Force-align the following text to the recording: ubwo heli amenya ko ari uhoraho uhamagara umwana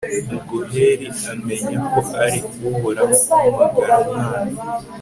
ubwo 0.35 0.57
heli 0.71 1.07
amenya 1.31 1.77
ko 1.91 1.99
ari 2.23 2.39
uhoraho 2.69 3.15
uhamagara 3.29 3.95
umwana 4.13 4.53